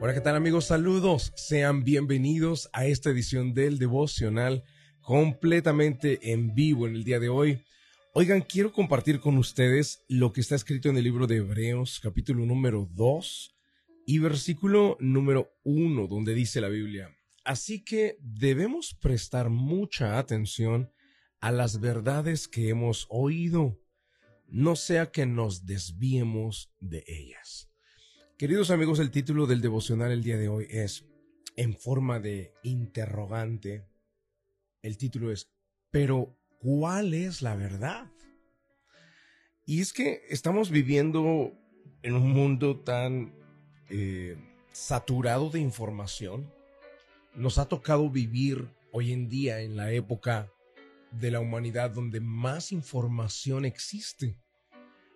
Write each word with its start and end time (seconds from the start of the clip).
Hola, 0.00 0.12
¿qué 0.12 0.20
tal 0.20 0.34
amigos? 0.34 0.66
Saludos. 0.66 1.32
Sean 1.36 1.84
bienvenidos 1.84 2.68
a 2.72 2.84
esta 2.84 3.10
edición 3.10 3.54
del 3.54 3.78
devocional 3.78 4.64
completamente 5.00 6.32
en 6.32 6.54
vivo 6.54 6.86
en 6.86 6.96
el 6.96 7.04
día 7.04 7.20
de 7.20 7.28
hoy. 7.28 7.62
Oigan, 8.12 8.42
quiero 8.42 8.72
compartir 8.72 9.20
con 9.20 9.38
ustedes 9.38 10.04
lo 10.08 10.32
que 10.32 10.40
está 10.40 10.56
escrito 10.56 10.88
en 10.88 10.96
el 10.96 11.04
libro 11.04 11.26
de 11.26 11.36
Hebreos, 11.36 12.00
capítulo 12.00 12.44
número 12.44 12.88
2 12.92 13.54
y 14.06 14.18
versículo 14.18 14.96
número 15.00 15.52
1, 15.62 16.08
donde 16.08 16.34
dice 16.34 16.60
la 16.60 16.68
Biblia. 16.68 17.16
Así 17.44 17.84
que 17.84 18.18
debemos 18.20 18.94
prestar 18.94 19.48
mucha 19.48 20.18
atención 20.18 20.90
a 21.40 21.52
las 21.52 21.80
verdades 21.80 22.48
que 22.48 22.68
hemos 22.68 23.06
oído, 23.10 23.80
no 24.48 24.76
sea 24.76 25.12
que 25.12 25.24
nos 25.24 25.66
desviemos 25.66 26.72
de 26.80 27.04
ellas. 27.06 27.73
Queridos 28.36 28.72
amigos, 28.72 28.98
el 28.98 29.12
título 29.12 29.46
del 29.46 29.60
devocional 29.60 30.10
el 30.10 30.24
día 30.24 30.36
de 30.36 30.48
hoy 30.48 30.66
es 30.68 31.04
en 31.54 31.72
forma 31.72 32.18
de 32.18 32.52
interrogante. 32.64 33.86
El 34.82 34.98
título 34.98 35.30
es, 35.30 35.52
pero 35.92 36.36
¿cuál 36.58 37.14
es 37.14 37.42
la 37.42 37.54
verdad? 37.54 38.10
Y 39.64 39.80
es 39.80 39.92
que 39.92 40.22
estamos 40.30 40.70
viviendo 40.70 41.52
en 42.02 42.14
un 42.16 42.32
mundo 42.32 42.80
tan 42.80 43.36
eh, 43.88 44.36
saturado 44.72 45.48
de 45.50 45.60
información. 45.60 46.52
Nos 47.36 47.58
ha 47.58 47.68
tocado 47.68 48.10
vivir 48.10 48.68
hoy 48.90 49.12
en 49.12 49.28
día 49.28 49.60
en 49.60 49.76
la 49.76 49.92
época 49.92 50.50
de 51.12 51.30
la 51.30 51.38
humanidad 51.38 51.92
donde 51.92 52.18
más 52.18 52.72
información 52.72 53.64
existe, 53.64 54.36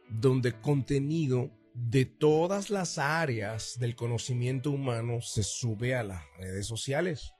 donde 0.08 0.52
contenido 0.52 1.57
de 1.80 2.04
todas 2.06 2.70
las 2.70 2.98
áreas 2.98 3.78
del 3.78 3.94
conocimiento 3.94 4.72
humano 4.72 5.20
se 5.20 5.44
sube 5.44 5.94
a 5.94 6.02
las 6.02 6.22
redes 6.36 6.66
sociales. 6.66 7.32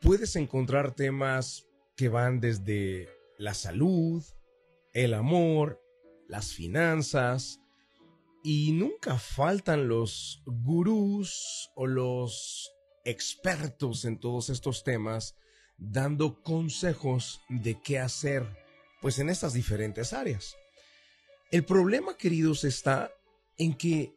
Puedes 0.00 0.36
encontrar 0.36 0.94
temas 0.94 1.66
que 1.96 2.08
van 2.08 2.40
desde 2.40 3.08
la 3.38 3.54
salud, 3.54 4.24
el 4.92 5.14
amor, 5.14 5.82
las 6.28 6.52
finanzas, 6.52 7.60
y 8.44 8.72
nunca 8.72 9.18
faltan 9.18 9.88
los 9.88 10.42
gurús 10.46 11.70
o 11.74 11.86
los 11.86 12.70
expertos 13.04 14.04
en 14.04 14.18
todos 14.20 14.48
estos 14.48 14.84
temas 14.84 15.34
dando 15.76 16.40
consejos 16.42 17.40
de 17.48 17.80
qué 17.82 17.98
hacer 17.98 18.46
pues 19.00 19.18
en 19.18 19.28
estas 19.28 19.54
diferentes 19.54 20.12
áreas. 20.12 20.56
El 21.50 21.64
problema, 21.64 22.16
queridos, 22.16 22.64
está 22.64 23.10
en 23.60 23.74
que 23.74 24.16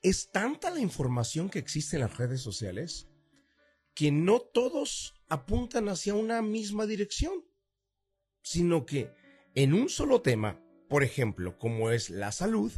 es 0.00 0.30
tanta 0.30 0.70
la 0.70 0.78
información 0.78 1.50
que 1.50 1.58
existe 1.58 1.96
en 1.96 2.02
las 2.02 2.16
redes 2.16 2.40
sociales 2.40 3.08
que 3.96 4.12
no 4.12 4.38
todos 4.38 5.14
apuntan 5.28 5.88
hacia 5.88 6.14
una 6.14 6.40
misma 6.40 6.86
dirección, 6.86 7.44
sino 8.42 8.86
que 8.86 9.10
en 9.56 9.74
un 9.74 9.88
solo 9.88 10.22
tema, 10.22 10.60
por 10.88 11.02
ejemplo, 11.02 11.58
como 11.58 11.90
es 11.90 12.10
la 12.10 12.30
salud, 12.30 12.70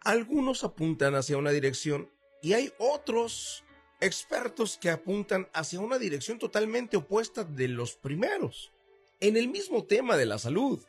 algunos 0.00 0.64
apuntan 0.64 1.14
hacia 1.14 1.36
una 1.36 1.50
dirección 1.50 2.10
y 2.40 2.54
hay 2.54 2.72
otros 2.78 3.64
expertos 4.00 4.78
que 4.78 4.88
apuntan 4.88 5.46
hacia 5.52 5.80
una 5.80 5.98
dirección 5.98 6.38
totalmente 6.38 6.96
opuesta 6.96 7.44
de 7.44 7.68
los 7.68 7.96
primeros, 7.96 8.72
en 9.20 9.36
el 9.36 9.48
mismo 9.48 9.84
tema 9.84 10.16
de 10.16 10.24
la 10.24 10.38
salud. 10.38 10.82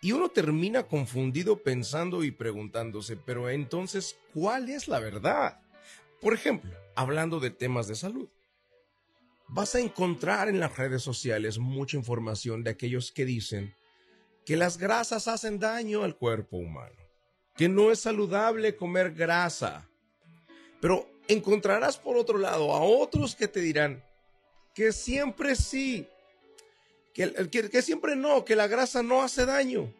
Y 0.00 0.12
uno 0.12 0.28
termina 0.28 0.84
confundido 0.84 1.62
pensando 1.62 2.22
y 2.22 2.30
preguntándose, 2.30 3.16
pero 3.16 3.48
entonces, 3.48 4.16
¿cuál 4.34 4.68
es 4.68 4.88
la 4.88 5.00
verdad? 5.00 5.60
Por 6.20 6.34
ejemplo, 6.34 6.70
hablando 6.94 7.40
de 7.40 7.50
temas 7.50 7.88
de 7.88 7.94
salud. 7.94 8.28
Vas 9.48 9.74
a 9.74 9.80
encontrar 9.80 10.48
en 10.48 10.58
las 10.58 10.76
redes 10.76 11.02
sociales 11.02 11.58
mucha 11.58 11.96
información 11.96 12.64
de 12.64 12.70
aquellos 12.70 13.12
que 13.12 13.24
dicen 13.24 13.74
que 14.44 14.56
las 14.56 14.78
grasas 14.78 15.28
hacen 15.28 15.58
daño 15.58 16.02
al 16.02 16.16
cuerpo 16.16 16.56
humano, 16.56 16.96
que 17.56 17.68
no 17.68 17.90
es 17.90 18.00
saludable 18.00 18.76
comer 18.76 19.12
grasa. 19.12 19.88
Pero 20.80 21.08
encontrarás 21.28 21.96
por 21.96 22.16
otro 22.16 22.38
lado 22.38 22.72
a 22.72 22.80
otros 22.80 23.34
que 23.34 23.48
te 23.48 23.60
dirán 23.60 24.02
que 24.74 24.92
siempre 24.92 25.56
sí, 25.56 26.06
que, 27.16 27.82
siempre 27.82 28.14
no, 28.14 28.44
que 28.44 28.56
la 28.56 28.66
grasa 28.66 29.02
no 29.02 29.22
hace 29.22 29.46
daño, 29.46 29.90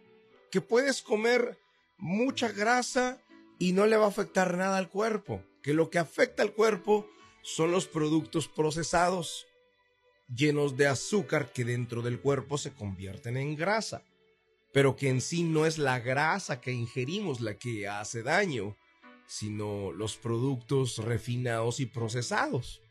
que 0.51 0.61
puedes 0.61 1.01
comer 1.01 1.59
mucha 1.97 2.49
grasa 2.49 3.23
y 3.59 3.73
no 3.73 3.87
le 3.87 3.97
va 3.97 4.05
a 4.05 4.09
afectar 4.09 4.57
nada 4.57 4.77
al 4.77 4.91
cuerpo, 4.91 5.43
que 5.63 5.73
lo 5.73 5.89
que 5.89 5.99
afecta 5.99 6.43
al 6.43 6.53
cuerpo 6.53 7.09
son 7.43 7.71
los 7.73 7.87
productos 7.87 8.49
procesados 8.49 9.47
llenos 10.35 10.77
de 10.77 10.89
azúcar 10.89 11.53
que 11.53 11.65
dentro 11.65 12.03
del 12.03 12.21
cuerpo 12.21 12.59
se 12.59 12.73
convierten 12.73 13.39
en 13.39 13.57
grasa, 13.57 14.03
pero 14.73 14.97
que 14.97 15.09
en 15.09 15.23
sí 15.23 15.43
no 15.43 15.65
es 15.65 15.79
la 15.79 16.01
grasa 16.01 16.61
que 16.61 16.73
ingerimos 16.73 17.41
la 17.41 17.57
que 17.57 17.89
hace 17.89 18.23
daño, 18.23 18.77
sino 19.27 19.91
los 19.93 20.17
productos 20.17 20.99
refinados 20.99 21.81
y 21.81 21.87
procesados. 21.87 22.83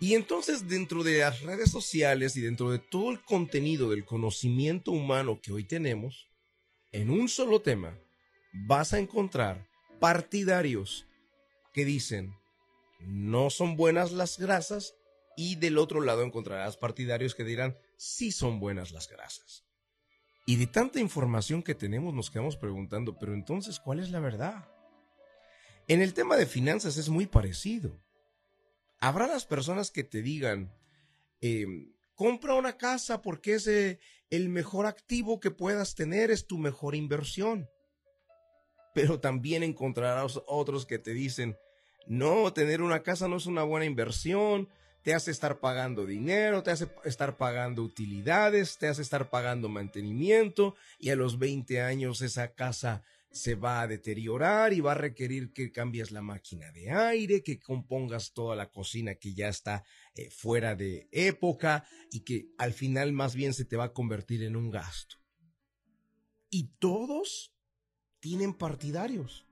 Y 0.00 0.14
entonces 0.14 0.68
dentro 0.68 1.02
de 1.02 1.18
las 1.18 1.42
redes 1.42 1.70
sociales 1.70 2.36
y 2.36 2.40
dentro 2.40 2.70
de 2.70 2.78
todo 2.78 3.10
el 3.10 3.22
contenido 3.22 3.90
del 3.90 4.04
conocimiento 4.04 4.92
humano 4.92 5.40
que 5.42 5.52
hoy 5.52 5.64
tenemos, 5.64 6.28
en 6.92 7.10
un 7.10 7.28
solo 7.28 7.60
tema, 7.60 7.98
vas 8.52 8.92
a 8.92 8.98
encontrar 8.98 9.66
partidarios 9.98 11.06
que 11.72 11.84
dicen 11.84 12.34
no 13.00 13.50
son 13.50 13.76
buenas 13.76 14.12
las 14.12 14.38
grasas 14.38 14.94
y 15.36 15.56
del 15.56 15.78
otro 15.78 16.00
lado 16.00 16.22
encontrarás 16.22 16.76
partidarios 16.76 17.34
que 17.34 17.44
dirán 17.44 17.76
sí 17.96 18.32
son 18.32 18.60
buenas 18.60 18.92
las 18.92 19.08
grasas. 19.08 19.64
Y 20.46 20.56
de 20.56 20.66
tanta 20.66 20.98
información 20.98 21.62
que 21.62 21.74
tenemos 21.74 22.14
nos 22.14 22.30
quedamos 22.30 22.56
preguntando, 22.56 23.18
pero 23.18 23.34
entonces, 23.34 23.78
¿cuál 23.78 24.00
es 24.00 24.10
la 24.10 24.18
verdad? 24.18 24.66
En 25.86 26.00
el 26.00 26.14
tema 26.14 26.36
de 26.36 26.46
finanzas 26.46 26.96
es 26.96 27.08
muy 27.08 27.26
parecido. 27.26 28.00
Habrá 29.00 29.26
las 29.26 29.46
personas 29.46 29.90
que 29.90 30.04
te 30.04 30.22
digan, 30.22 30.72
em, 31.40 31.92
compra 32.14 32.54
una 32.54 32.76
casa 32.76 33.22
porque 33.22 33.54
es 33.54 33.66
eh, 33.66 34.00
el 34.30 34.48
mejor 34.48 34.86
activo 34.86 35.40
que 35.40 35.50
puedas 35.50 35.94
tener, 35.94 36.30
es 36.30 36.46
tu 36.46 36.58
mejor 36.58 36.94
inversión. 36.94 37.68
Pero 38.94 39.20
también 39.20 39.62
encontrarás 39.62 40.40
otros 40.46 40.84
que 40.84 40.98
te 40.98 41.12
dicen, 41.12 41.56
no, 42.06 42.52
tener 42.52 42.82
una 42.82 43.02
casa 43.02 43.28
no 43.28 43.36
es 43.36 43.46
una 43.46 43.62
buena 43.62 43.86
inversión, 43.86 44.68
te 45.02 45.14
hace 45.14 45.30
estar 45.30 45.60
pagando 45.60 46.04
dinero, 46.04 46.62
te 46.62 46.70
hace 46.70 46.88
estar 47.04 47.36
pagando 47.36 47.82
utilidades, 47.82 48.78
te 48.78 48.88
hace 48.88 49.02
estar 49.02 49.30
pagando 49.30 49.68
mantenimiento 49.68 50.74
y 50.98 51.10
a 51.10 51.16
los 51.16 51.38
20 51.38 51.80
años 51.82 52.20
esa 52.20 52.48
casa 52.54 53.02
se 53.30 53.54
va 53.54 53.82
a 53.82 53.86
deteriorar 53.86 54.72
y 54.72 54.80
va 54.80 54.92
a 54.92 54.96
requerir 54.96 55.52
que 55.52 55.70
cambies 55.70 56.10
la 56.10 56.22
máquina 56.22 56.70
de 56.72 56.90
aire, 56.90 57.42
que 57.42 57.60
compongas 57.60 58.32
toda 58.32 58.56
la 58.56 58.70
cocina 58.70 59.14
que 59.16 59.34
ya 59.34 59.48
está 59.48 59.84
eh, 60.14 60.30
fuera 60.30 60.74
de 60.74 61.08
época 61.12 61.86
y 62.10 62.20
que 62.20 62.48
al 62.58 62.72
final 62.72 63.12
más 63.12 63.34
bien 63.34 63.54
se 63.54 63.64
te 63.64 63.76
va 63.76 63.84
a 63.84 63.92
convertir 63.92 64.42
en 64.42 64.56
un 64.56 64.70
gasto. 64.70 65.16
Y 66.50 66.70
todos 66.78 67.54
tienen 68.20 68.54
partidarios. 68.54 69.46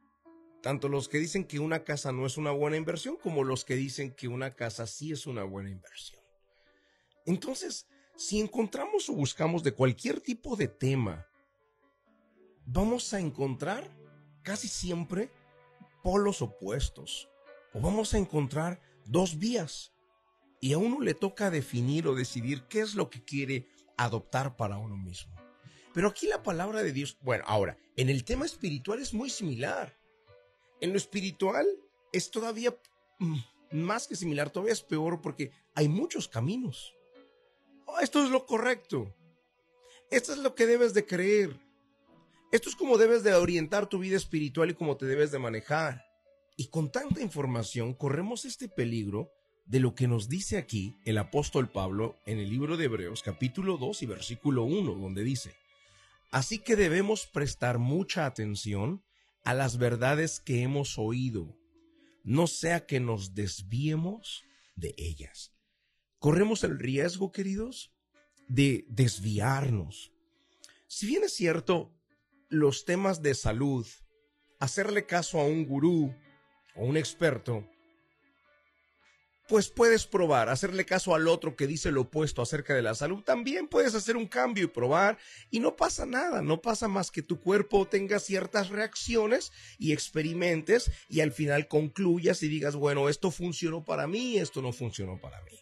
Tanto 0.62 0.88
los 0.88 1.08
que 1.08 1.18
dicen 1.18 1.44
que 1.44 1.60
una 1.60 1.84
casa 1.84 2.10
no 2.10 2.26
es 2.26 2.38
una 2.38 2.50
buena 2.50 2.76
inversión 2.76 3.16
como 3.16 3.44
los 3.44 3.64
que 3.64 3.76
dicen 3.76 4.12
que 4.12 4.26
una 4.26 4.54
casa 4.54 4.86
sí 4.86 5.12
es 5.12 5.26
una 5.26 5.44
buena 5.44 5.70
inversión. 5.70 6.20
Entonces, 7.24 7.86
si 8.16 8.40
encontramos 8.40 9.08
o 9.08 9.12
buscamos 9.12 9.62
de 9.62 9.72
cualquier 9.72 10.20
tipo 10.20 10.56
de 10.56 10.68
tema 10.68 11.26
vamos 12.66 13.14
a 13.14 13.20
encontrar 13.20 13.88
casi 14.42 14.68
siempre 14.68 15.30
polos 16.02 16.42
opuestos 16.42 17.28
o 17.72 17.80
vamos 17.80 18.14
a 18.14 18.18
encontrar 18.18 18.80
dos 19.04 19.38
vías 19.38 19.92
y 20.60 20.72
a 20.72 20.78
uno 20.78 21.00
le 21.00 21.14
toca 21.14 21.50
definir 21.50 22.06
o 22.06 22.14
decidir 22.14 22.64
qué 22.68 22.80
es 22.80 22.94
lo 22.94 23.08
que 23.08 23.24
quiere 23.24 23.68
adoptar 23.96 24.56
para 24.56 24.78
uno 24.78 24.96
mismo. 24.96 25.34
Pero 25.94 26.08
aquí 26.08 26.26
la 26.26 26.42
palabra 26.42 26.82
de 26.82 26.92
Dios, 26.92 27.16
bueno, 27.22 27.44
ahora, 27.46 27.78
en 27.96 28.10
el 28.10 28.24
tema 28.24 28.44
espiritual 28.44 29.00
es 29.00 29.14
muy 29.14 29.30
similar. 29.30 29.96
En 30.80 30.90
lo 30.92 30.98
espiritual 30.98 31.66
es 32.12 32.30
todavía 32.30 32.76
mm, 33.18 33.38
más 33.70 34.06
que 34.06 34.16
similar, 34.16 34.50
todavía 34.50 34.74
es 34.74 34.82
peor 34.82 35.20
porque 35.20 35.52
hay 35.74 35.88
muchos 35.88 36.28
caminos. 36.28 36.94
Oh, 37.86 37.98
esto 38.00 38.22
es 38.22 38.30
lo 38.30 38.44
correcto. 38.44 39.14
Esto 40.10 40.32
es 40.32 40.38
lo 40.38 40.54
que 40.54 40.66
debes 40.66 40.92
de 40.94 41.06
creer. 41.06 41.65
Esto 42.52 42.68
es 42.68 42.76
como 42.76 42.96
debes 42.96 43.24
de 43.24 43.34
orientar 43.34 43.88
tu 43.88 43.98
vida 43.98 44.16
espiritual 44.16 44.70
y 44.70 44.74
cómo 44.74 44.96
te 44.96 45.06
debes 45.06 45.32
de 45.32 45.38
manejar. 45.38 46.04
Y 46.56 46.68
con 46.68 46.92
tanta 46.92 47.20
información 47.20 47.92
corremos 47.92 48.44
este 48.44 48.68
peligro 48.68 49.30
de 49.66 49.80
lo 49.80 49.96
que 49.96 50.06
nos 50.06 50.28
dice 50.28 50.56
aquí 50.56 50.96
el 51.04 51.18
apóstol 51.18 51.68
Pablo 51.68 52.16
en 52.24 52.38
el 52.38 52.48
libro 52.48 52.76
de 52.76 52.84
Hebreos 52.84 53.22
capítulo 53.22 53.78
2 53.78 54.02
y 54.02 54.06
versículo 54.06 54.62
1, 54.62 54.94
donde 54.94 55.24
dice, 55.24 55.54
Así 56.30 56.60
que 56.60 56.76
debemos 56.76 57.26
prestar 57.26 57.78
mucha 57.78 58.26
atención 58.26 59.02
a 59.44 59.52
las 59.52 59.76
verdades 59.76 60.38
que 60.38 60.62
hemos 60.62 60.98
oído, 60.98 61.56
no 62.22 62.46
sea 62.46 62.86
que 62.86 63.00
nos 63.00 63.34
desviemos 63.34 64.44
de 64.76 64.94
ellas. 64.98 65.52
Corremos 66.20 66.62
el 66.62 66.78
riesgo, 66.78 67.32
queridos, 67.32 67.92
de 68.48 68.86
desviarnos. 68.88 70.12
Si 70.86 71.06
bien 71.06 71.24
es 71.24 71.34
cierto, 71.34 71.95
los 72.48 72.84
temas 72.84 73.22
de 73.22 73.34
salud, 73.34 73.86
hacerle 74.60 75.06
caso 75.06 75.40
a 75.40 75.44
un 75.44 75.66
gurú 75.66 76.14
o 76.74 76.84
un 76.84 76.96
experto, 76.96 77.68
pues 79.48 79.68
puedes 79.68 80.06
probar, 80.06 80.48
hacerle 80.48 80.84
caso 80.84 81.14
al 81.14 81.28
otro 81.28 81.54
que 81.54 81.68
dice 81.68 81.92
lo 81.92 82.02
opuesto 82.02 82.42
acerca 82.42 82.74
de 82.74 82.82
la 82.82 82.94
salud. 82.94 83.22
También 83.22 83.68
puedes 83.68 83.94
hacer 83.94 84.16
un 84.16 84.26
cambio 84.26 84.64
y 84.64 84.68
probar 84.68 85.18
y 85.50 85.60
no 85.60 85.76
pasa 85.76 86.04
nada, 86.04 86.42
no 86.42 86.60
pasa 86.60 86.88
más 86.88 87.10
que 87.10 87.22
tu 87.22 87.40
cuerpo 87.40 87.86
tenga 87.86 88.18
ciertas 88.18 88.70
reacciones 88.70 89.52
y 89.78 89.92
experimentes 89.92 90.90
y 91.08 91.20
al 91.20 91.32
final 91.32 91.68
concluyas 91.68 92.42
y 92.42 92.48
digas, 92.48 92.74
bueno, 92.74 93.08
esto 93.08 93.30
funcionó 93.30 93.84
para 93.84 94.08
mí, 94.08 94.36
esto 94.38 94.62
no 94.62 94.72
funcionó 94.72 95.20
para 95.20 95.40
mí. 95.42 95.52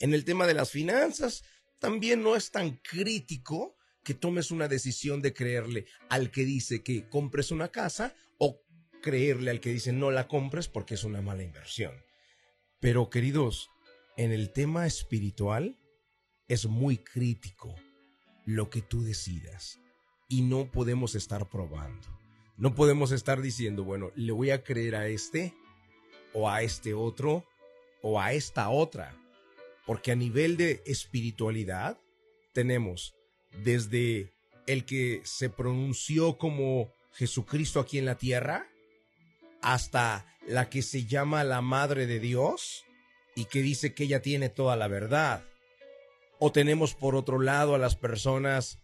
En 0.00 0.14
el 0.14 0.24
tema 0.24 0.46
de 0.46 0.54
las 0.54 0.70
finanzas, 0.70 1.44
también 1.78 2.22
no 2.22 2.34
es 2.34 2.50
tan 2.50 2.76
crítico 2.78 3.77
que 4.08 4.14
tomes 4.14 4.50
una 4.50 4.68
decisión 4.68 5.20
de 5.20 5.34
creerle 5.34 5.84
al 6.08 6.30
que 6.30 6.46
dice 6.46 6.82
que 6.82 7.10
compres 7.10 7.50
una 7.50 7.68
casa 7.68 8.14
o 8.38 8.58
creerle 9.02 9.50
al 9.50 9.60
que 9.60 9.70
dice 9.70 9.92
no 9.92 10.10
la 10.10 10.28
compres 10.28 10.66
porque 10.66 10.94
es 10.94 11.04
una 11.04 11.20
mala 11.20 11.42
inversión. 11.42 11.92
Pero 12.80 13.10
queridos, 13.10 13.68
en 14.16 14.32
el 14.32 14.50
tema 14.50 14.86
espiritual 14.86 15.76
es 16.48 16.64
muy 16.64 16.96
crítico 16.96 17.74
lo 18.46 18.70
que 18.70 18.80
tú 18.80 19.02
decidas 19.02 19.78
y 20.26 20.40
no 20.40 20.70
podemos 20.70 21.14
estar 21.14 21.50
probando. 21.50 22.08
No 22.56 22.74
podemos 22.74 23.12
estar 23.12 23.42
diciendo, 23.42 23.84
bueno, 23.84 24.10
le 24.16 24.32
voy 24.32 24.52
a 24.52 24.64
creer 24.64 24.96
a 24.96 25.06
este 25.06 25.52
o 26.32 26.48
a 26.48 26.62
este 26.62 26.94
otro 26.94 27.44
o 28.00 28.18
a 28.18 28.32
esta 28.32 28.70
otra. 28.70 29.14
Porque 29.84 30.12
a 30.12 30.16
nivel 30.16 30.56
de 30.56 30.82
espiritualidad 30.86 31.98
tenemos 32.54 33.17
desde 33.50 34.32
el 34.66 34.84
que 34.84 35.22
se 35.24 35.50
pronunció 35.50 36.38
como 36.38 36.92
Jesucristo 37.12 37.80
aquí 37.80 37.98
en 37.98 38.04
la 38.04 38.16
tierra 38.16 38.68
hasta 39.62 40.26
la 40.46 40.70
que 40.70 40.82
se 40.82 41.04
llama 41.06 41.44
la 41.44 41.60
Madre 41.60 42.06
de 42.06 42.20
Dios 42.20 42.84
y 43.34 43.46
que 43.46 43.62
dice 43.62 43.94
que 43.94 44.04
ella 44.04 44.22
tiene 44.22 44.48
toda 44.48 44.76
la 44.76 44.88
verdad. 44.88 45.44
O 46.38 46.52
tenemos 46.52 46.94
por 46.94 47.16
otro 47.16 47.40
lado 47.40 47.74
a 47.74 47.78
las 47.78 47.96
personas 47.96 48.78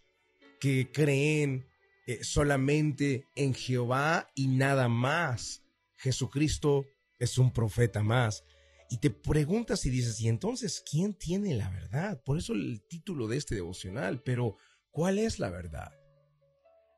que 0.60 0.90
creen 0.90 1.66
eh, 2.06 2.24
solamente 2.24 3.26
en 3.36 3.54
Jehová 3.54 4.30
y 4.34 4.48
nada 4.48 4.88
más. 4.88 5.62
Jesucristo 5.96 6.86
es 7.18 7.38
un 7.38 7.52
profeta 7.52 8.02
más. 8.02 8.44
Y 8.90 8.98
te 8.98 9.10
preguntas 9.10 9.86
y 9.86 9.90
dices, 9.90 10.20
¿y 10.20 10.28
entonces 10.28 10.82
quién 10.88 11.14
tiene 11.14 11.54
la 11.54 11.70
verdad? 11.70 12.22
Por 12.22 12.38
eso 12.38 12.52
el 12.52 12.82
título 12.88 13.28
de 13.28 13.38
este 13.38 13.54
devocional, 13.54 14.22
pero 14.22 14.56
¿cuál 14.90 15.18
es 15.18 15.38
la 15.38 15.50
verdad? 15.50 15.92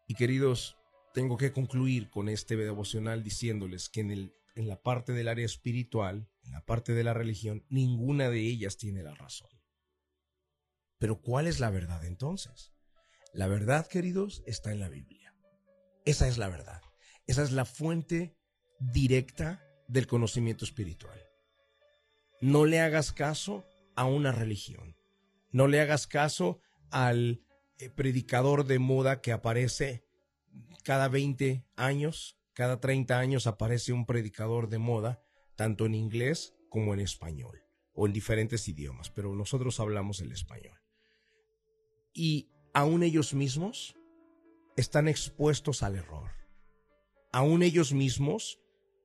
Y 0.09 0.15
queridos, 0.15 0.77
tengo 1.15 1.37
que 1.37 1.53
concluir 1.53 2.11
con 2.11 2.29
este 2.29 2.57
devocional 2.57 3.23
diciéndoles 3.23 3.89
que 3.89 4.01
en, 4.01 4.11
el, 4.11 4.35
en 4.55 4.69
la 4.69 4.83
parte 4.83 5.13
del 5.13 5.29
área 5.29 5.47
espiritual, 5.47 6.29
en 6.43 6.53
la 6.53 6.65
parte 6.65 6.93
de 6.93 7.05
la 7.05 7.15
religión, 7.15 7.65
ninguna 7.69 8.29
de 8.29 8.41
ellas 8.41 8.77
tiene 8.77 9.03
la 9.03 9.15
razón. 9.15 9.49
Pero 10.99 11.21
¿cuál 11.21 11.47
es 11.47 11.61
la 11.61 11.71
verdad 11.71 12.05
entonces? 12.05 12.73
La 13.33 13.49
verdad, 13.49 13.87
queridos, 13.87 14.43
está 14.47 14.73
en 14.73 14.81
la 14.81 14.89
Biblia. 14.89 15.35
Esa 16.05 16.29
es 16.29 16.39
la 16.39 16.49
verdad. 16.49 16.81
Esa 17.27 17.43
es 17.43 17.53
la 17.53 17.65
fuente 17.65 18.37
directa 18.79 19.63
del 19.89 20.07
conocimiento 20.07 20.65
espiritual. 20.65 21.26
No 22.41 22.67
le 22.67 22.81
hagas 22.81 23.13
caso 23.13 23.65
a 23.95 24.05
una 24.05 24.33
religión. 24.33 24.97
No 25.51 25.69
le 25.69 25.81
hagas 25.81 26.07
caso 26.07 26.61
al 26.91 27.43
eh, 27.79 27.91
predicador 27.91 28.65
de 28.65 28.79
moda 28.79 29.21
que 29.21 29.33
aparece 29.33 30.05
cada 30.85 31.09
20 31.09 31.67
años, 31.77 32.39
cada 32.53 32.81
30 32.81 33.19
años 33.19 33.47
aparece 33.47 33.93
un 33.93 34.07
predicador 34.07 34.69
de 34.69 34.79
moda, 34.79 35.23
tanto 35.57 35.87
en 35.87 35.95
inglés 35.95 36.55
como 36.69 36.95
en 36.95 37.01
español, 37.01 37.63
o 37.93 38.07
en 38.07 38.13
diferentes 38.13 38.69
idiomas, 38.69 39.11
pero 39.11 39.35
nosotros 39.35 39.81
hablamos 39.81 40.21
el 40.21 40.33
español. 40.33 40.79
Y 42.13 42.51
aún 42.73 43.03
ellos 43.03 43.35
mismos 43.35 43.97
están 44.77 45.09
expuestos 45.09 45.83
al 45.83 45.97
error. 45.97 46.31
Aún 47.33 47.63
ellos 47.63 47.93
mismos 47.93 48.61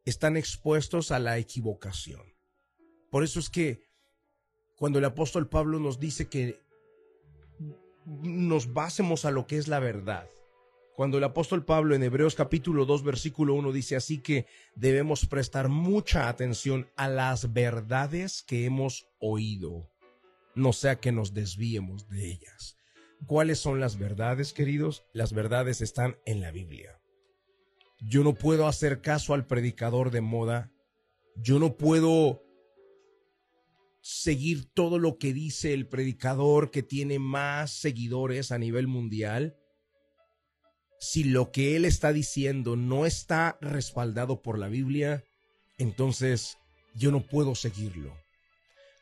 están 0.06 0.38
expuestos 0.38 1.12
a 1.12 1.20
la 1.20 1.38
equivocación. 1.38 2.31
Por 3.12 3.26
eso 3.26 3.40
es 3.40 3.50
que 3.50 3.84
cuando 4.78 4.98
el 4.98 5.06
apóstol 5.06 5.48
Pablo 5.50 5.80
nos 5.80 6.00
dice 6.00 6.28
que 6.28 6.60
nos 8.06 8.74
basemos 8.74 9.26
a 9.26 9.32
lo 9.32 9.46
que 9.46 9.58
es 9.58 9.68
la 9.68 9.80
verdad, 9.80 10.28
cuando 10.96 11.18
el 11.18 11.24
apóstol 11.26 11.66
Pablo 11.66 11.94
en 11.94 12.04
Hebreos 12.04 12.36
capítulo 12.36 12.86
2 12.86 13.04
versículo 13.04 13.54
1 13.56 13.74
dice 13.74 13.98
así 13.98 14.20
que 14.20 14.46
debemos 14.76 15.26
prestar 15.26 15.68
mucha 15.68 16.30
atención 16.30 16.90
a 16.96 17.10
las 17.10 17.54
verdades 17.54 18.44
que 18.44 18.66
hemos 18.66 19.08
oído, 19.20 19.90
no 20.56 20.72
sea 20.72 21.02
que 21.02 21.12
nos 21.12 21.34
desviemos 21.34 22.08
de 22.08 22.32
ellas. 22.32 22.78
¿Cuáles 23.28 23.60
son 23.60 23.82
las 23.82 24.00
verdades, 24.00 24.54
queridos? 24.54 25.04
Las 25.12 25.34
verdades 25.34 25.82
están 25.82 26.18
en 26.26 26.40
la 26.40 26.52
Biblia. 26.52 27.00
Yo 28.00 28.24
no 28.24 28.34
puedo 28.34 28.68
hacer 28.68 29.02
caso 29.02 29.34
al 29.34 29.46
predicador 29.46 30.12
de 30.12 30.22
moda. 30.22 30.72
Yo 31.36 31.60
no 31.60 31.76
puedo 31.76 32.42
seguir 34.02 34.66
todo 34.74 35.00
lo 35.00 35.18
que 35.18 35.34
dice 35.34 35.74
el 35.74 35.88
predicador 35.88 36.72
que 36.72 36.84
tiene 36.84 37.20
más 37.20 37.72
seguidores 37.72 38.52
a 38.52 38.58
nivel 38.58 38.88
mundial 38.88 39.58
si 41.02 41.24
lo 41.24 41.52
que 41.52 41.76
él 41.76 41.86
está 41.86 42.14
diciendo 42.14 42.76
no 42.76 43.08
está 43.08 43.58
respaldado 43.60 44.44
por 44.44 44.60
la 44.60 44.68
Biblia, 44.68 45.24
entonces 45.80 46.60
yo 46.94 47.12
no 47.12 47.26
puedo 47.26 47.56
seguirlo. 47.56 48.16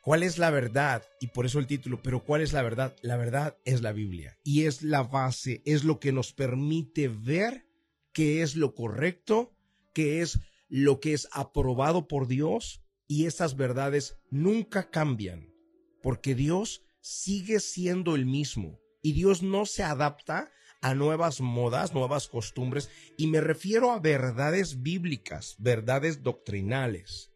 ¿Cuál 0.02 0.22
es 0.22 0.38
la 0.38 0.48
verdad? 0.48 1.04
Y 1.20 1.26
por 1.26 1.44
eso 1.44 1.58
el 1.58 1.66
título, 1.66 2.00
pero 2.02 2.24
¿cuál 2.24 2.40
es 2.40 2.54
la 2.54 2.62
verdad? 2.62 2.96
La 3.02 3.18
verdad 3.18 3.54
es 3.66 3.82
la 3.82 3.92
Biblia 3.92 4.34
y 4.44 4.64
es 4.64 4.80
la 4.80 5.02
base, 5.02 5.60
es 5.66 5.84
lo 5.84 6.00
que 6.00 6.10
nos 6.10 6.32
permite 6.32 7.08
ver 7.08 7.66
qué 8.14 8.40
es 8.40 8.56
lo 8.56 8.74
correcto, 8.74 9.52
qué 9.92 10.22
es 10.22 10.40
lo 10.70 11.00
que 11.00 11.12
es 11.12 11.28
aprobado 11.32 12.08
por 12.08 12.28
Dios 12.28 12.80
y 13.10 13.26
esas 13.26 13.56
verdades 13.56 14.20
nunca 14.30 14.88
cambian, 14.88 15.52
porque 16.00 16.36
Dios 16.36 16.84
sigue 17.00 17.58
siendo 17.58 18.14
el 18.14 18.24
mismo 18.24 18.78
y 19.02 19.14
Dios 19.14 19.42
no 19.42 19.66
se 19.66 19.82
adapta 19.82 20.52
a 20.80 20.94
nuevas 20.94 21.40
modas, 21.40 21.92
nuevas 21.92 22.28
costumbres, 22.28 22.88
y 23.18 23.26
me 23.26 23.40
refiero 23.40 23.90
a 23.90 23.98
verdades 23.98 24.80
bíblicas, 24.82 25.56
verdades 25.58 26.22
doctrinales. 26.22 27.32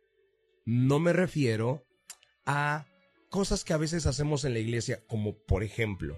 No 0.64 1.00
me 1.00 1.12
refiero 1.12 1.84
a 2.46 2.86
cosas 3.28 3.64
que 3.64 3.72
a 3.72 3.78
veces 3.78 4.06
hacemos 4.06 4.44
en 4.44 4.52
la 4.52 4.60
iglesia, 4.60 5.04
como 5.08 5.36
por 5.36 5.64
ejemplo, 5.64 6.16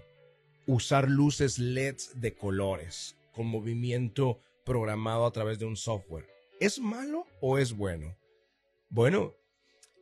usar 0.67 1.09
luces 1.09 1.59
LEDs 1.59 2.21
de 2.21 2.35
colores 2.35 3.17
con 3.33 3.47
movimiento 3.47 4.43
programado 4.67 5.25
a 5.25 5.33
través 5.33 5.59
de 5.59 5.65
un 5.65 5.77
software. 5.77 6.29
¿Es 6.61 6.79
malo 6.79 7.25
o 7.41 7.57
es 7.57 7.73
bueno? 7.73 8.19
Bueno, 8.91 9.35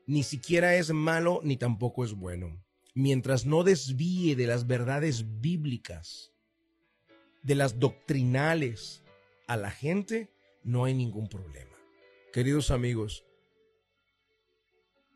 ni 0.06 0.22
siquiera 0.22 0.76
es 0.76 0.92
malo 0.92 1.40
ni 1.42 1.56
tampoco 1.56 2.04
es 2.04 2.12
bueno. 2.12 2.62
Mientras 2.94 3.44
no 3.44 3.64
desvíe 3.64 4.36
de 4.36 4.46
las 4.46 4.66
verdades 4.66 5.40
bíblicas, 5.40 6.32
de 7.42 7.54
las 7.54 7.78
doctrinales 7.78 9.02
a 9.46 9.56
la 9.56 9.70
gente, 9.70 10.30
no 10.62 10.84
hay 10.84 10.94
ningún 10.94 11.28
problema. 11.28 11.76
Queridos 12.32 12.70
amigos, 12.70 13.24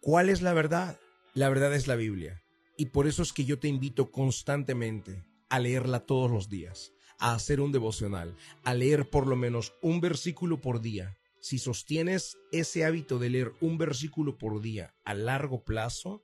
¿cuál 0.00 0.28
es 0.28 0.42
la 0.42 0.52
verdad? 0.52 0.98
La 1.34 1.48
verdad 1.48 1.74
es 1.74 1.86
la 1.86 1.96
Biblia. 1.96 2.42
Y 2.76 2.86
por 2.86 3.06
eso 3.06 3.22
es 3.22 3.32
que 3.32 3.44
yo 3.44 3.58
te 3.58 3.68
invito 3.68 4.10
constantemente 4.10 5.24
a 5.48 5.58
leerla 5.58 6.00
todos 6.00 6.30
los 6.30 6.48
días, 6.48 6.92
a 7.18 7.34
hacer 7.34 7.60
un 7.60 7.72
devocional, 7.72 8.36
a 8.64 8.74
leer 8.74 9.08
por 9.08 9.26
lo 9.26 9.36
menos 9.36 9.74
un 9.82 10.00
versículo 10.00 10.60
por 10.60 10.80
día. 10.80 11.16
Si 11.48 11.58
sostienes 11.58 12.36
ese 12.52 12.84
hábito 12.84 13.18
de 13.18 13.30
leer 13.30 13.54
un 13.62 13.78
versículo 13.78 14.36
por 14.36 14.60
día 14.60 14.94
a 15.06 15.14
largo 15.14 15.64
plazo, 15.64 16.22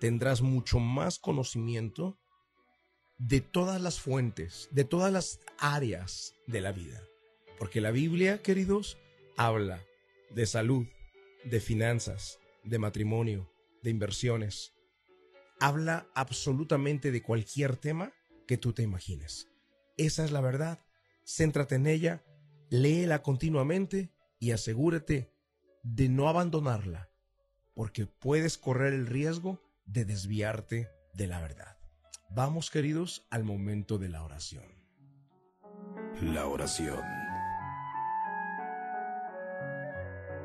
tendrás 0.00 0.40
mucho 0.40 0.78
más 0.78 1.18
conocimiento 1.18 2.18
de 3.18 3.42
todas 3.42 3.82
las 3.82 4.00
fuentes, 4.00 4.70
de 4.72 4.84
todas 4.84 5.12
las 5.12 5.40
áreas 5.58 6.36
de 6.46 6.62
la 6.62 6.72
vida. 6.72 7.02
Porque 7.58 7.82
la 7.82 7.90
Biblia, 7.90 8.40
queridos, 8.40 8.96
habla 9.36 9.84
de 10.30 10.46
salud, 10.46 10.86
de 11.44 11.60
finanzas, 11.60 12.38
de 12.64 12.78
matrimonio, 12.78 13.52
de 13.82 13.90
inversiones. 13.90 14.72
Habla 15.60 16.08
absolutamente 16.14 17.10
de 17.12 17.22
cualquier 17.22 17.76
tema 17.76 18.14
que 18.46 18.56
tú 18.56 18.72
te 18.72 18.82
imagines. 18.82 19.48
Esa 19.98 20.24
es 20.24 20.30
la 20.30 20.40
verdad. 20.40 20.80
Céntrate 21.26 21.74
en 21.74 21.86
ella, 21.86 22.24
léela 22.70 23.22
continuamente 23.22 24.15
y 24.38 24.52
asegúrate 24.52 25.32
de 25.82 26.08
no 26.08 26.28
abandonarla, 26.28 27.10
porque 27.74 28.06
puedes 28.06 28.58
correr 28.58 28.92
el 28.92 29.06
riesgo 29.06 29.62
de 29.84 30.04
desviarte 30.04 30.90
de 31.14 31.26
la 31.26 31.40
verdad. 31.40 31.76
Vamos, 32.30 32.70
queridos, 32.70 33.26
al 33.30 33.44
momento 33.44 33.98
de 33.98 34.08
la 34.08 34.22
oración. 34.22 34.64
La 36.20 36.46
oración 36.46 37.02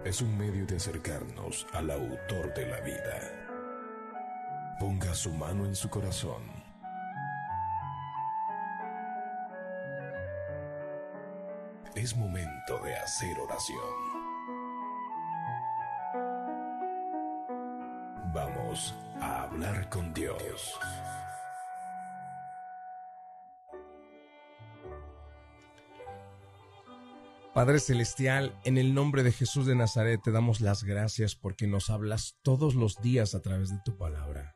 es 0.05 0.21
un 0.21 0.37
medio 0.37 0.65
de 0.65 0.75
acercarnos 0.75 1.65
al 1.73 1.91
autor 1.91 2.53
de 2.53 2.67
la 2.67 2.81
vida. 2.81 4.77
Ponga 4.79 5.13
su 5.13 5.31
mano 5.31 5.65
en 5.65 5.75
su 5.75 5.89
corazón. 5.89 6.60
Es 12.01 12.17
momento 12.17 12.79
de 12.83 12.95
hacer 12.95 13.39
oración. 13.39 13.77
Vamos 18.33 18.95
a 19.19 19.43
hablar 19.43 19.87
con 19.91 20.11
Dios. 20.11 20.79
Padre 27.53 27.79
Celestial, 27.79 28.59
en 28.63 28.79
el 28.79 28.95
nombre 28.95 29.21
de 29.21 29.31
Jesús 29.31 29.67
de 29.67 29.75
Nazaret 29.75 30.19
te 30.23 30.31
damos 30.31 30.59
las 30.59 30.83
gracias 30.83 31.35
porque 31.35 31.67
nos 31.67 31.91
hablas 31.91 32.35
todos 32.41 32.73
los 32.73 32.99
días 33.03 33.35
a 33.35 33.43
través 33.43 33.69
de 33.69 33.77
tu 33.85 33.95
palabra. 33.95 34.55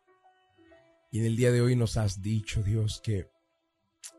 Y 1.11 1.19
en 1.19 1.25
el 1.27 1.35
día 1.35 1.51
de 1.51 1.61
hoy 1.61 1.75
nos 1.75 1.97
has 1.97 2.23
dicho, 2.23 2.63
Dios, 2.63 3.01
que 3.03 3.29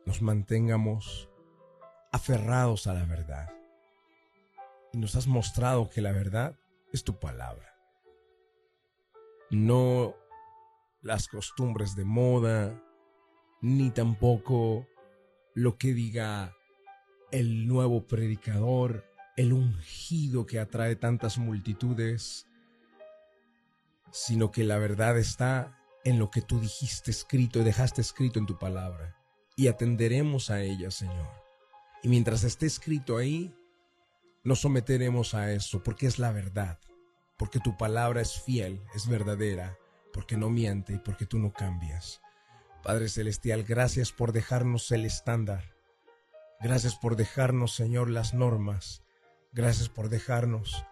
nos 0.04 0.23
mantengamos 0.23 1.28
aferrados 2.16 2.87
a 2.87 2.94
la 2.94 3.04
verdad. 3.04 3.49
Y 4.92 4.99
nos 4.99 5.14
has 5.16 5.26
mostrado 5.26 5.90
que 5.90 6.00
la 6.00 6.12
verdad 6.12 6.58
es 6.92 7.04
tu 7.04 7.18
palabra. 7.18 7.75
No 9.50 10.14
las 11.02 11.28
costumbres 11.28 11.94
de 11.94 12.04
moda, 12.04 12.82
ni 13.61 13.90
tampoco 13.90 14.88
lo 15.54 15.76
que 15.76 15.92
diga 15.92 16.54
el 17.32 17.68
nuevo 17.68 18.06
predicador, 18.06 19.04
el 19.37 19.52
ungido 19.52 20.46
que 20.46 20.58
atrae 20.58 20.96
tantas 20.96 21.37
multitudes, 21.37 22.46
sino 24.11 24.50
que 24.50 24.64
la 24.64 24.78
verdad 24.78 25.18
está 25.18 25.78
en 26.04 26.18
lo 26.18 26.30
que 26.30 26.40
tú 26.40 26.61
dijiste 26.61 27.11
escrito 27.11 27.61
y 27.61 27.64
dejaste 27.64 28.00
escrito 28.00 28.38
en 28.38 28.46
tu 28.46 28.58
palabra, 28.58 29.16
y 29.54 29.68
atenderemos 29.68 30.50
a 30.50 30.62
ella, 30.62 30.90
Señor. 30.90 31.45
Y 32.06 32.08
mientras 32.08 32.44
esté 32.44 32.66
escrito 32.66 33.16
ahí, 33.16 33.52
nos 34.44 34.60
someteremos 34.60 35.34
a 35.34 35.50
eso, 35.50 35.82
porque 35.82 36.06
es 36.06 36.20
la 36.20 36.30
verdad, 36.30 36.78
porque 37.36 37.58
tu 37.58 37.76
palabra 37.76 38.20
es 38.20 38.40
fiel, 38.40 38.80
es 38.94 39.08
verdadera, 39.08 39.76
porque 40.12 40.36
no 40.36 40.48
miente 40.48 40.92
y 40.92 40.98
porque 40.98 41.26
tú 41.26 41.40
no 41.40 41.52
cambias. 41.52 42.20
Padre 42.84 43.08
Celestial, 43.08 43.64
gracias 43.64 44.12
por 44.12 44.30
dejarnos 44.30 44.92
el 44.92 45.04
estándar 45.04 45.75
Gracias 46.60 46.94
por 46.94 47.16
dejarnos, 47.16 47.75
Señor, 47.75 48.08
las 48.08 48.34
normas. 48.34 49.02
Gracias 49.50 49.88
por 49.88 50.08
dejarnos 50.08 50.84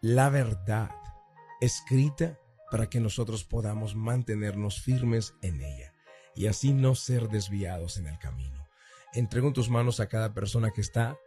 la 0.00 0.28
verdad 0.28 0.90
escrita 1.60 2.36
para 2.68 2.90
que 2.90 2.98
nosotros 2.98 3.44
podamos 3.44 3.94
mantenernos 3.94 4.82
firmes 4.82 5.34
en 5.40 5.60
ella 5.60 5.92
y 6.34 6.46
así 6.46 6.72
no 6.72 6.94
ser 6.94 7.28
desviados 7.28 7.98
en 7.98 8.06
el 8.06 8.18
camino. 8.18 8.66
Entrego 9.12 9.48
en 9.48 9.54
tus 9.54 9.70
manos 9.70 10.00
a 10.00 10.08
cada 10.08 10.34
persona 10.34 10.70
que 10.70 10.80
está 10.80 11.18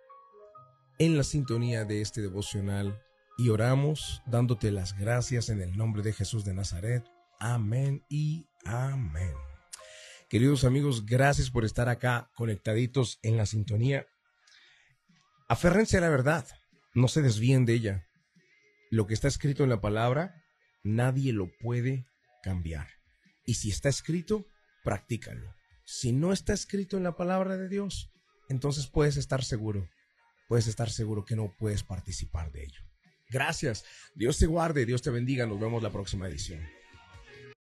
en 1.00 1.18
la 1.18 1.24
sintonía 1.24 1.84
de 1.84 2.02
este 2.02 2.22
devocional 2.22 3.02
y 3.38 3.50
oramos 3.50 4.22
dándote 4.28 4.72
las 4.72 4.98
gracias 4.98 5.50
en 5.50 5.62
el 5.62 5.76
nombre 5.76 6.04
de 6.04 6.14
Jesús 6.14 6.46
de 6.46 6.54
Nazaret. 6.54 7.04
Amén 7.40 8.06
y 8.08 8.46
amén. 8.66 9.34
Queridos 10.30 10.64
amigos, 10.64 11.06
gracias 11.06 11.50
por 11.50 11.66
estar 11.66 11.90
acá 11.90 12.30
conectaditos 12.36 13.20
en 13.24 13.36
la 13.36 13.46
sintonía. 13.46 14.06
Aférrense 15.50 15.98
a 15.98 16.02
la 16.02 16.10
verdad, 16.10 16.48
no 16.94 17.08
se 17.08 17.22
desvíen 17.22 17.66
de 17.66 17.74
ella. 17.74 18.08
Lo 18.92 19.08
que 19.08 19.14
está 19.14 19.28
escrito 19.28 19.64
en 19.64 19.70
la 19.70 19.82
palabra, 19.82 20.44
nadie 20.84 21.34
lo 21.34 21.52
puede 21.60 22.06
cambiar. 22.44 22.88
Y 23.44 23.56
si 23.56 23.72
está 23.72 23.90
escrito, 23.90 24.46
practícalo. 24.84 25.54
Si 25.86 26.12
no 26.12 26.32
está 26.34 26.54
escrito 26.54 26.98
en 26.98 27.04
la 27.04 27.16
palabra 27.16 27.58
de 27.58 27.68
Dios, 27.68 28.12
entonces 28.50 28.88
puedes 28.88 29.18
estar 29.18 29.44
seguro, 29.44 29.90
puedes 30.48 30.68
estar 30.68 30.90
seguro 30.90 31.26
que 31.26 31.36
no 31.36 31.56
puedes 31.58 31.84
participar 31.84 32.52
de 32.52 32.64
ello. 32.64 32.82
Gracias. 33.30 33.86
Dios 34.14 34.38
te 34.38 34.46
guarde, 34.46 34.86
Dios 34.86 35.02
te 35.02 35.10
bendiga. 35.10 35.46
Nos 35.46 35.60
vemos 35.60 35.82
la 35.82 35.92
próxima 35.92 36.28
edición. 36.28 36.62